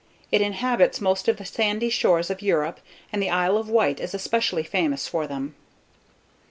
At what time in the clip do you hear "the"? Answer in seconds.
1.37-1.45, 3.21-3.29